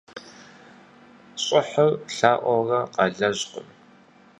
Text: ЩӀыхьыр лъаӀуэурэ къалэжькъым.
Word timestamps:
ЩӀыхьыр 1.43 1.91
лъаӀуэурэ 2.15 2.79
къалэжькъым. 2.95 3.67